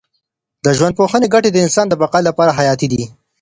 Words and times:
د 0.65 0.67
ژوندپوهنې 0.77 1.27
ګټې 1.33 1.49
د 1.51 1.57
انسان 1.65 1.85
د 1.89 1.93
بقا 2.01 2.19
لپاره 2.27 2.55
حیاتي 2.57 2.87
دي. 2.91 3.03